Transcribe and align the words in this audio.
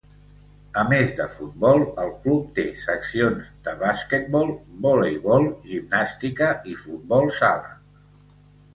A 0.83 0.85
més 0.93 1.11
de 1.19 1.27
futbol, 1.33 1.85
el 2.05 2.09
club 2.23 2.47
té 2.61 2.65
seccions 2.85 3.53
de 3.69 3.75
basquetbol, 3.85 4.53
voleibol, 4.89 5.49
gimnàstica, 5.71 6.53
i 6.75 6.79
futbol 6.85 7.35
sala. 7.43 7.75